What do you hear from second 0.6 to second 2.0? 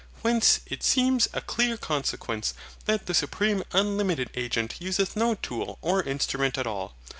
it seems a clear